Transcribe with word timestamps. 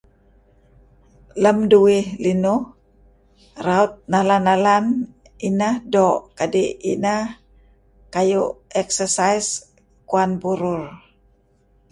Lem 1.43 1.57
duih 1.71 2.05
linuh 2.23 2.61
raut 3.65 3.91
nalan-nalan 4.11 4.85
ineh 5.47 5.75
doo' 5.93 6.23
kadi' 6.37 6.71
ineh 6.91 7.23
kayu' 8.13 8.55
exercise 8.81 9.49
kuan 10.09 10.31
burur. 10.41 10.83